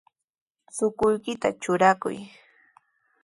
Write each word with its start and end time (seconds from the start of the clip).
Chukuykita 0.75 1.49
trurakuy. 1.61 2.17